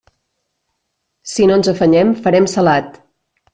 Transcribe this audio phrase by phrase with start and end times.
[1.33, 3.01] Si no ens afanyem, farem salat.